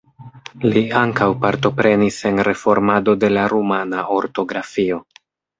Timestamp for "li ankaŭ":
0.67-1.27